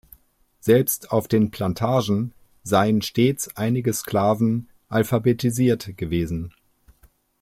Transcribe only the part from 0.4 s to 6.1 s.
Selbst auf den Plantagen seien stets einige Sklaven alphabetisiert